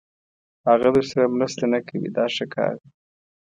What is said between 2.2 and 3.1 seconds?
ښه کار دی.